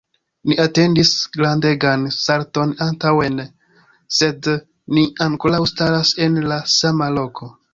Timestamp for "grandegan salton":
1.35-2.73